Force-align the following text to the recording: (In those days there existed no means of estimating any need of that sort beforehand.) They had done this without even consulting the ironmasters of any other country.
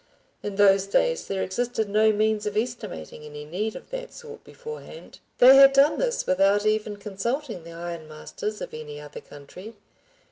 (In 0.41 0.55
those 0.55 0.87
days 0.87 1.27
there 1.27 1.43
existed 1.43 1.87
no 1.87 2.11
means 2.11 2.47
of 2.47 2.57
estimating 2.57 3.23
any 3.23 3.45
need 3.45 3.75
of 3.75 3.91
that 3.91 4.11
sort 4.11 4.43
beforehand.) 4.43 5.19
They 5.37 5.57
had 5.57 5.73
done 5.73 5.99
this 5.99 6.25
without 6.25 6.65
even 6.65 6.97
consulting 6.97 7.63
the 7.63 7.73
ironmasters 7.75 8.61
of 8.61 8.73
any 8.73 8.99
other 8.99 9.21
country. 9.21 9.75